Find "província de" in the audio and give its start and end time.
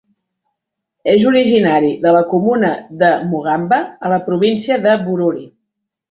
4.31-4.95